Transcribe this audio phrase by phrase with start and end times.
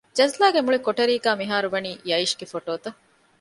[0.17, 2.97] ޖަޒްލާގެ މުޅި ކޮޓަރީގައި މިހާރުވަނީ ޔައީޝްގެ ފޮޓޯތައް